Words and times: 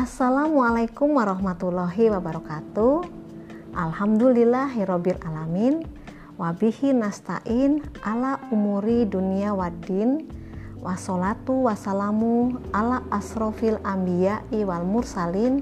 Assalamualaikum 0.00 1.12
warahmatullahi 1.12 2.08
wabarakatuh. 2.08 3.04
Alhamdulillahirabbil 3.76 5.20
alamin. 5.20 5.84
Wabihi 6.40 6.96
nasta'in 6.96 7.84
ala 8.00 8.40
umuri 8.48 9.04
dunia 9.04 9.52
waddin. 9.52 10.24
Wassalatu 10.80 11.68
wassalamu 11.68 12.56
ala 12.72 13.04
asrofil 13.12 13.76
anbiya'i 13.84 14.64
wal 14.64 14.88
mursalin 14.88 15.60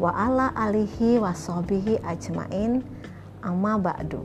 wa 0.00 0.16
ala 0.16 0.48
alihi 0.56 1.20
wassobihi 1.20 2.00
ajmain 2.08 2.80
amma 3.44 3.76
ba'du 3.76 4.24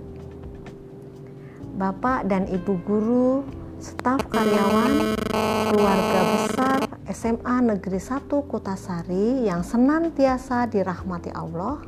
Bapak 1.76 2.31
dan 2.31 2.48
Ibu 2.48 2.80
guru, 2.88 3.44
staf 3.84 4.23
karyawan, 4.31 5.20
keluarga 5.67 6.20
besar 6.48 6.88
SMA 7.09 7.66
Negeri 7.66 7.98
1 7.98 8.30
Kutasari 8.30 9.50
yang 9.50 9.66
senantiasa 9.66 10.70
dirahmati 10.70 11.34
Allah. 11.34 11.81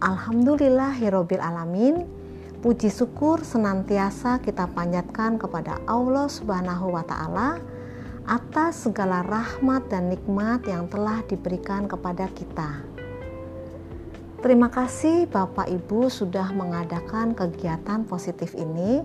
Alhamdulillahirabbil 0.00 1.36
alamin. 1.36 2.08
Puji 2.64 2.88
syukur 2.88 3.44
senantiasa 3.44 4.40
kita 4.40 4.72
panjatkan 4.72 5.36
kepada 5.36 5.76
Allah 5.84 6.32
Subhanahu 6.32 6.96
wa 6.96 7.04
taala 7.04 7.60
atas 8.24 8.88
segala 8.88 9.20
rahmat 9.20 9.92
dan 9.92 10.08
nikmat 10.08 10.64
yang 10.64 10.88
telah 10.88 11.20
diberikan 11.28 11.84
kepada 11.84 12.24
kita. 12.32 12.88
Terima 14.40 14.72
kasih 14.72 15.28
Bapak 15.28 15.68
Ibu 15.68 16.08
sudah 16.08 16.56
mengadakan 16.56 17.36
kegiatan 17.36 18.08
positif 18.08 18.56
ini 18.56 19.04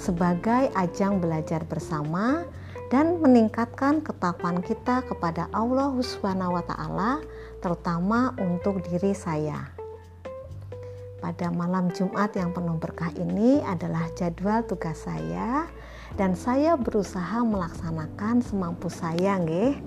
sebagai 0.00 0.72
ajang 0.72 1.20
belajar 1.20 1.60
bersama 1.68 2.48
dan 2.92 3.16
meningkatkan 3.24 4.04
ketakwaan 4.04 4.60
kita 4.60 5.00
kepada 5.08 5.48
Allah 5.56 5.96
Subhanahu 5.96 6.60
wa 6.60 6.64
taala 6.68 7.24
terutama 7.64 8.36
untuk 8.36 8.84
diri 8.84 9.16
saya. 9.16 9.72
Pada 11.24 11.48
malam 11.48 11.88
Jumat 11.96 12.36
yang 12.36 12.52
penuh 12.52 12.76
berkah 12.76 13.08
ini 13.16 13.64
adalah 13.64 14.12
jadwal 14.12 14.60
tugas 14.68 15.08
saya 15.08 15.64
dan 16.20 16.36
saya 16.36 16.76
berusaha 16.76 17.40
melaksanakan 17.40 18.44
semampu 18.44 18.92
saya, 18.92 19.40
nggih. 19.40 19.80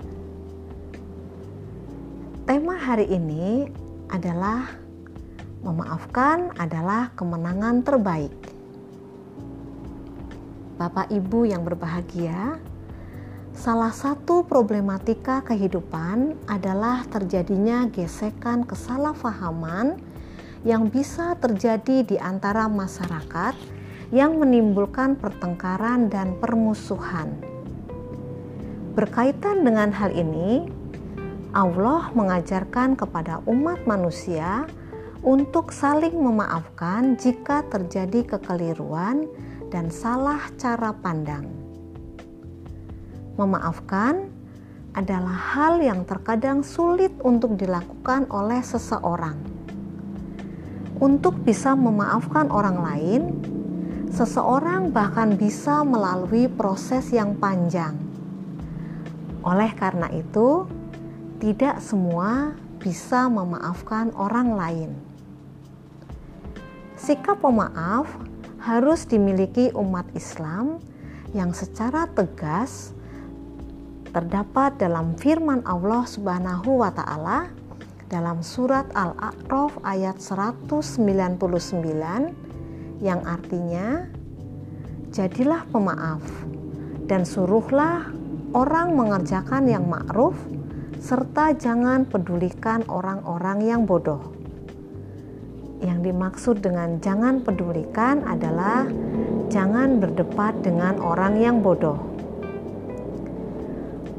Tema 2.50 2.74
hari 2.74 3.06
ini 3.06 3.70
adalah 4.10 4.82
Memaafkan 5.66 6.54
adalah 6.62 7.10
kemenangan 7.18 7.82
terbaik. 7.82 8.30
Bapak 10.78 11.10
Ibu 11.10 11.42
yang 11.50 11.66
berbahagia, 11.66 12.62
salah 13.56 13.90
satu 13.90 14.44
problematika 14.44 15.40
kehidupan 15.40 16.36
adalah 16.44 17.08
terjadinya 17.08 17.88
gesekan 17.88 18.68
kesalahpahaman 18.68 19.96
yang 20.68 20.92
bisa 20.92 21.32
terjadi 21.40 22.04
di 22.04 22.16
antara 22.20 22.68
masyarakat 22.68 23.56
yang 24.12 24.36
menimbulkan 24.36 25.16
pertengkaran 25.16 26.12
dan 26.12 26.36
permusuhan. 26.36 27.32
Berkaitan 28.92 29.64
dengan 29.64 29.88
hal 29.88 30.12
ini, 30.12 30.68
Allah 31.56 32.12
mengajarkan 32.12 32.92
kepada 32.92 33.40
umat 33.48 33.88
manusia 33.88 34.68
untuk 35.24 35.72
saling 35.72 36.12
memaafkan 36.12 37.16
jika 37.16 37.64
terjadi 37.72 38.36
kekeliruan 38.36 39.24
dan 39.72 39.88
salah 39.88 40.44
cara 40.60 40.92
pandang. 40.92 41.55
Memaafkan 43.36 44.32
adalah 44.96 45.36
hal 45.52 45.84
yang 45.84 46.08
terkadang 46.08 46.64
sulit 46.64 47.12
untuk 47.20 47.60
dilakukan 47.60 48.24
oleh 48.32 48.64
seseorang. 48.64 49.36
Untuk 50.96 51.44
bisa 51.44 51.76
memaafkan 51.76 52.48
orang 52.48 52.80
lain, 52.80 53.22
seseorang 54.08 54.88
bahkan 54.88 55.36
bisa 55.36 55.84
melalui 55.84 56.48
proses 56.48 57.12
yang 57.12 57.36
panjang. 57.36 57.92
Oleh 59.44 59.68
karena 59.76 60.08
itu, 60.16 60.64
tidak 61.36 61.84
semua 61.84 62.56
bisa 62.80 63.28
memaafkan 63.28 64.16
orang 64.16 64.56
lain. 64.56 64.90
Sikap 66.96 67.44
pemaaf 67.44 68.08
harus 68.64 69.04
dimiliki 69.04 69.68
umat 69.76 70.08
Islam 70.16 70.80
yang 71.36 71.52
secara 71.52 72.08
tegas 72.16 72.95
terdapat 74.16 74.80
dalam 74.80 75.12
firman 75.20 75.60
Allah 75.68 76.08
Subhanahu 76.08 76.80
wa 76.80 76.88
taala 76.88 77.52
dalam 78.08 78.40
surat 78.40 78.88
Al-A'raf 78.96 79.76
ayat 79.84 80.16
199 80.16 81.36
yang 83.04 83.20
artinya 83.28 84.08
jadilah 85.12 85.68
pemaaf 85.68 86.24
dan 87.04 87.28
suruhlah 87.28 88.08
orang 88.56 88.96
mengerjakan 88.96 89.68
yang 89.68 89.84
ma'ruf 89.84 90.32
serta 90.96 91.52
jangan 91.52 92.08
pedulikan 92.08 92.88
orang-orang 92.88 93.68
yang 93.68 93.84
bodoh. 93.84 94.32
Yang 95.84 96.08
dimaksud 96.08 96.64
dengan 96.64 97.04
jangan 97.04 97.44
pedulikan 97.44 98.24
adalah 98.24 98.88
jangan 99.52 100.00
berdebat 100.00 100.56
dengan 100.64 100.96
orang 101.04 101.36
yang 101.36 101.60
bodoh. 101.60 102.15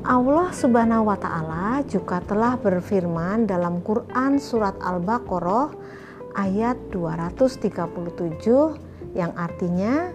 Allah 0.07 0.56
Subhanahu 0.56 1.12
wa 1.12 1.19
taala 1.19 1.84
juga 1.84 2.23
telah 2.23 2.56
berfirman 2.56 3.44
dalam 3.44 3.84
Quran 3.84 4.40
surat 4.40 4.79
Al-Baqarah 4.79 5.75
ayat 6.31 6.79
237 6.95 8.16
yang 9.19 9.35
artinya 9.35 10.07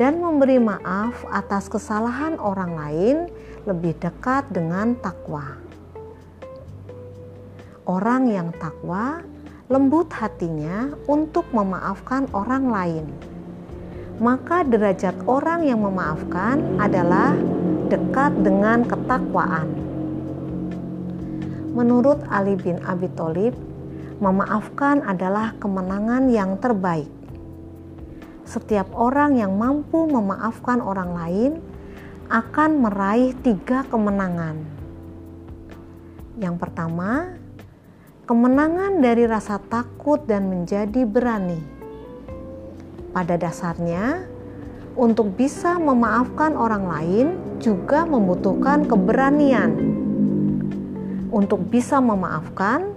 dan 0.00 0.24
memberi 0.24 0.56
maaf 0.56 1.20
atas 1.28 1.68
kesalahan 1.68 2.40
orang 2.40 2.72
lain 2.72 3.16
lebih 3.68 3.92
dekat 4.00 4.48
dengan 4.48 4.96
takwa. 4.96 5.60
Orang 7.84 8.32
yang 8.32 8.56
takwa 8.56 9.20
lembut 9.68 10.08
hatinya 10.16 10.96
untuk 11.04 11.44
memaafkan 11.52 12.24
orang 12.32 12.72
lain. 12.72 13.04
Maka 14.16 14.64
derajat 14.64 15.28
orang 15.28 15.68
yang 15.68 15.84
memaafkan 15.84 16.80
adalah 16.80 17.36
dekat 17.88 18.32
dengan 18.40 18.84
ketakwaan. 18.84 19.68
Menurut 21.74 22.22
Ali 22.30 22.54
bin 22.54 22.78
Abi 22.86 23.10
Thalib, 23.18 23.58
memaafkan 24.22 25.02
adalah 25.02 25.58
kemenangan 25.58 26.30
yang 26.30 26.54
terbaik. 26.62 27.10
Setiap 28.46 28.92
orang 28.94 29.40
yang 29.40 29.56
mampu 29.58 30.06
memaafkan 30.06 30.78
orang 30.78 31.10
lain 31.16 31.52
akan 32.30 32.70
meraih 32.78 33.34
tiga 33.42 33.82
kemenangan. 33.90 34.62
Yang 36.38 36.56
pertama, 36.62 37.34
kemenangan 38.24 39.02
dari 39.02 39.26
rasa 39.26 39.58
takut 39.58 40.22
dan 40.24 40.46
menjadi 40.46 41.02
berani. 41.04 41.58
Pada 43.14 43.38
dasarnya, 43.38 44.33
untuk 44.94 45.34
bisa 45.34 45.74
memaafkan 45.78 46.54
orang 46.54 46.84
lain 46.86 47.26
juga 47.58 48.06
membutuhkan 48.06 48.86
keberanian. 48.86 49.74
Untuk 51.34 51.66
bisa 51.66 51.98
memaafkan, 51.98 52.94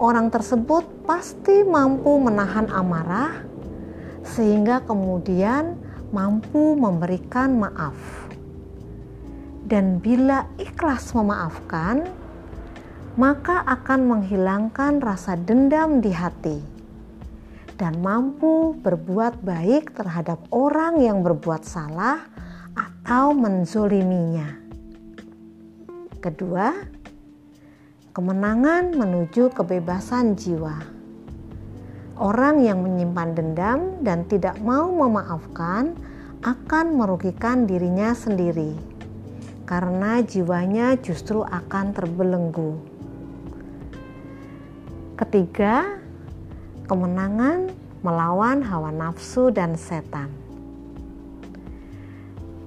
orang 0.00 0.32
tersebut 0.32 0.88
pasti 1.04 1.68
mampu 1.68 2.16
menahan 2.16 2.72
amarah, 2.72 3.44
sehingga 4.24 4.80
kemudian 4.88 5.76
mampu 6.08 6.72
memberikan 6.72 7.60
maaf. 7.60 7.96
Dan 9.68 10.00
bila 10.00 10.48
ikhlas 10.56 11.12
memaafkan, 11.12 12.08
maka 13.20 13.60
akan 13.68 14.00
menghilangkan 14.16 15.04
rasa 15.04 15.36
dendam 15.36 16.00
di 16.00 16.08
hati 16.08 16.77
dan 17.78 18.02
mampu 18.02 18.74
berbuat 18.82 19.46
baik 19.46 19.94
terhadap 19.94 20.42
orang 20.50 20.98
yang 20.98 21.22
berbuat 21.22 21.62
salah 21.62 22.26
atau 22.74 23.30
menzoliminya. 23.32 24.58
Kedua, 26.18 26.74
kemenangan 28.10 28.98
menuju 28.98 29.54
kebebasan 29.54 30.34
jiwa. 30.34 30.74
Orang 32.18 32.66
yang 32.66 32.82
menyimpan 32.82 33.30
dendam 33.38 34.02
dan 34.02 34.26
tidak 34.26 34.58
mau 34.58 34.90
memaafkan 34.90 35.94
akan 36.42 36.98
merugikan 36.98 37.70
dirinya 37.70 38.10
sendiri, 38.10 38.74
karena 39.62 40.18
jiwanya 40.26 40.98
justru 40.98 41.46
akan 41.46 41.94
terbelenggu. 41.94 42.74
Ketiga, 45.14 46.02
kemenangan 46.88 47.70
melawan 48.00 48.64
hawa 48.64 48.88
nafsu 48.90 49.52
dan 49.52 49.76
setan. 49.76 50.32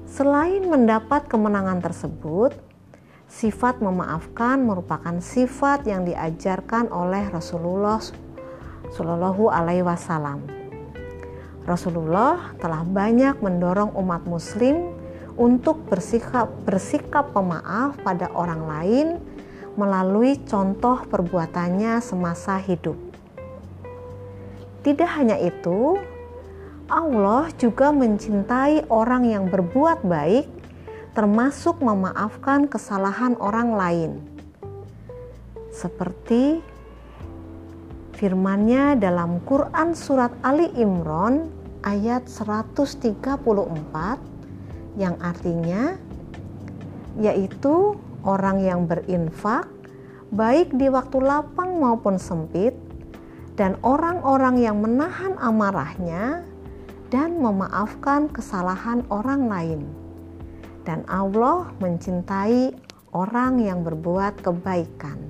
Selain 0.05 0.61
mendapat 0.69 1.25
kemenangan 1.25 1.81
tersebut, 1.81 2.53
Sifat 3.31 3.79
memaafkan 3.79 4.59
merupakan 4.59 5.23
sifat 5.23 5.87
yang 5.87 6.03
diajarkan 6.03 6.91
oleh 6.91 7.31
Rasulullah 7.31 8.03
Shallallahu 8.91 9.47
Alaihi 9.47 9.87
Wasallam. 9.87 10.43
Rasulullah 11.63 12.51
telah 12.59 12.83
banyak 12.83 13.39
mendorong 13.39 13.95
umat 13.95 14.27
Muslim 14.27 14.91
untuk 15.39 15.79
bersikap 15.87 16.51
bersikap 16.67 17.31
pemaaf 17.31 17.95
pada 18.03 18.27
orang 18.35 18.67
lain 18.67 19.07
melalui 19.79 20.35
contoh 20.43 20.99
perbuatannya 21.07 22.03
semasa 22.03 22.59
hidup. 22.59 23.10
Tidak 24.81 25.09
hanya 25.17 25.37
itu, 25.37 26.01
Allah 26.89 27.53
juga 27.55 27.93
mencintai 27.93 28.89
orang 28.89 29.29
yang 29.29 29.45
berbuat 29.47 30.01
baik 30.03 30.49
termasuk 31.11 31.77
memaafkan 31.83 32.65
kesalahan 32.65 33.35
orang 33.37 33.75
lain. 33.75 34.11
Seperti 35.71 36.59
firmannya 38.17 38.99
dalam 38.99 39.39
Quran 39.45 39.93
Surat 39.95 40.33
Ali 40.43 40.67
Imran 40.75 41.47
ayat 41.85 42.25
134 42.27 43.39
yang 44.99 45.15
artinya 45.23 45.95
yaitu 47.19 47.95
orang 48.23 48.61
yang 48.63 48.85
berinfak 48.87 49.67
baik 50.31 50.71
di 50.75 50.87
waktu 50.87 51.17
lapang 51.19 51.75
maupun 51.79 52.15
sempit 52.15 52.70
dan 53.61 53.77
orang-orang 53.85 54.57
yang 54.57 54.81
menahan 54.81 55.37
amarahnya 55.37 56.41
dan 57.13 57.37
memaafkan 57.37 58.25
kesalahan 58.33 59.05
orang 59.13 59.45
lain 59.45 59.85
dan 60.81 61.05
Allah 61.05 61.69
mencintai 61.77 62.73
orang 63.13 63.61
yang 63.61 63.85
berbuat 63.85 64.41
kebaikan. 64.41 65.21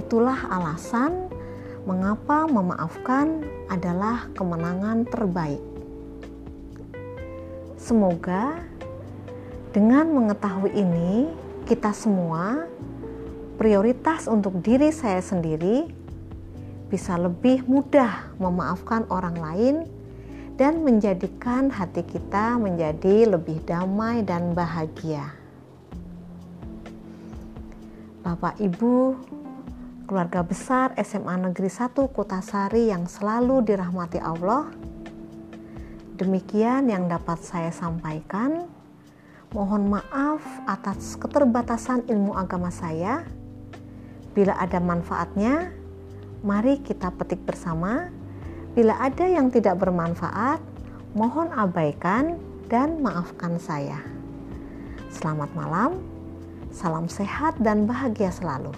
Itulah 0.00 0.48
alasan 0.48 1.28
mengapa 1.84 2.48
memaafkan 2.48 3.44
adalah 3.68 4.32
kemenangan 4.32 5.04
terbaik. 5.12 5.60
Semoga 7.76 8.64
dengan 9.76 10.08
mengetahui 10.08 10.72
ini, 10.72 11.28
kita 11.68 11.92
semua 11.92 12.64
prioritas 13.60 14.24
untuk 14.24 14.56
diri 14.64 14.88
saya 14.88 15.20
sendiri 15.20 15.97
bisa 16.88 17.20
lebih 17.20 17.68
mudah 17.68 18.32
memaafkan 18.40 19.04
orang 19.12 19.36
lain 19.36 19.76
dan 20.58 20.82
menjadikan 20.82 21.70
hati 21.70 22.02
kita 22.02 22.58
menjadi 22.58 23.38
lebih 23.38 23.62
damai 23.62 24.26
dan 24.26 24.56
bahagia. 24.56 25.36
Bapak 28.26 28.58
Ibu, 28.58 29.14
keluarga 30.10 30.42
besar 30.42 30.96
SMA 30.98 31.48
Negeri 31.48 31.70
1 31.70 31.94
Kutasari 32.10 32.90
yang 32.90 33.06
selalu 33.06 33.62
dirahmati 33.62 34.18
Allah, 34.18 34.66
demikian 36.18 36.90
yang 36.90 37.06
dapat 37.06 37.38
saya 37.44 37.70
sampaikan. 37.70 38.66
Mohon 39.48 39.96
maaf 39.96 40.44
atas 40.68 41.16
keterbatasan 41.16 42.04
ilmu 42.04 42.36
agama 42.36 42.68
saya. 42.68 43.24
Bila 44.36 44.60
ada 44.60 44.76
manfaatnya, 44.76 45.77
mari 46.42 46.80
kita 46.82 47.10
petik 47.14 47.42
bersama 47.44 48.12
Bila 48.78 48.94
ada 48.94 49.26
yang 49.26 49.50
tidak 49.50 49.82
bermanfaat, 49.82 50.62
mohon 51.10 51.50
abaikan 51.50 52.38
dan 52.70 53.02
maafkan 53.02 53.58
saya. 53.58 53.98
Selamat 55.10 55.50
malam, 55.58 55.98
salam 56.70 57.10
sehat 57.10 57.58
dan 57.58 57.90
bahagia 57.90 58.30
selalu. 58.30 58.70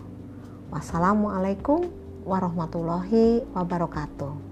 Wassalamualaikum 0.72 1.84
warahmatullahi 2.24 3.44
wabarakatuh. 3.52 4.49